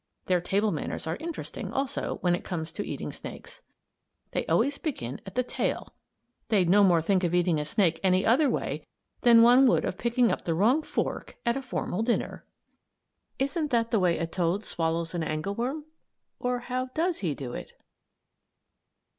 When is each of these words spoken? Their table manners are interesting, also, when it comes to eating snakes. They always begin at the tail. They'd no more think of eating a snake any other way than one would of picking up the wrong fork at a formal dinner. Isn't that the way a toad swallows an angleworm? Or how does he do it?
Their 0.25 0.41
table 0.41 0.71
manners 0.71 1.05
are 1.05 1.15
interesting, 1.17 1.71
also, 1.71 2.17
when 2.21 2.33
it 2.33 2.43
comes 2.43 2.71
to 2.71 2.83
eating 2.83 3.11
snakes. 3.11 3.61
They 4.31 4.47
always 4.47 4.79
begin 4.79 5.21
at 5.27 5.35
the 5.35 5.43
tail. 5.43 5.93
They'd 6.49 6.67
no 6.69 6.83
more 6.83 7.03
think 7.03 7.23
of 7.23 7.35
eating 7.35 7.59
a 7.59 7.65
snake 7.65 7.99
any 8.03 8.25
other 8.25 8.49
way 8.49 8.87
than 9.21 9.43
one 9.43 9.67
would 9.67 9.85
of 9.85 9.99
picking 9.99 10.31
up 10.31 10.45
the 10.45 10.55
wrong 10.55 10.81
fork 10.81 11.37
at 11.45 11.55
a 11.55 11.61
formal 11.61 12.01
dinner. 12.01 12.47
Isn't 13.37 13.69
that 13.69 13.91
the 13.91 13.99
way 13.99 14.17
a 14.17 14.25
toad 14.25 14.65
swallows 14.65 15.13
an 15.13 15.21
angleworm? 15.21 15.83
Or 16.39 16.61
how 16.61 16.87
does 16.95 17.19
he 17.19 17.35
do 17.35 17.53
it? 17.53 17.73